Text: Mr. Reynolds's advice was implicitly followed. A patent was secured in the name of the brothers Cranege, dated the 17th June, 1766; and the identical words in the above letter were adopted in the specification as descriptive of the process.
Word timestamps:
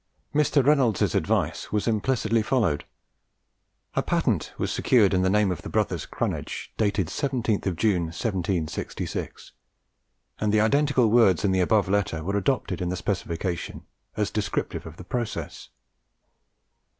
Mr. 0.33 0.65
Reynolds's 0.65 1.13
advice 1.13 1.71
was 1.71 1.87
implicitly 1.87 2.41
followed. 2.41 2.85
A 3.93 4.01
patent 4.01 4.51
was 4.57 4.71
secured 4.71 5.13
in 5.13 5.21
the 5.21 5.29
name 5.29 5.51
of 5.51 5.61
the 5.61 5.69
brothers 5.69 6.07
Cranege, 6.07 6.69
dated 6.75 7.05
the 7.05 7.11
17th 7.11 7.75
June, 7.75 8.05
1766; 8.05 9.51
and 10.39 10.51
the 10.51 10.59
identical 10.59 11.11
words 11.11 11.45
in 11.45 11.51
the 11.51 11.61
above 11.61 11.87
letter 11.87 12.23
were 12.23 12.35
adopted 12.35 12.81
in 12.81 12.89
the 12.89 12.95
specification 12.97 13.85
as 14.17 14.31
descriptive 14.31 14.87
of 14.87 14.97
the 14.97 15.03
process. 15.03 15.69